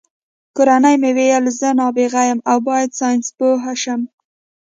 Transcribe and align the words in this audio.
کورنۍ 0.55 0.95
مې 1.01 1.11
ویل 1.17 1.45
زه 1.59 1.69
نابغه 1.79 2.21
یم 2.29 2.39
او 2.51 2.57
باید 2.67 2.97
ساینسپوه 2.99 3.61
شم 3.81 4.01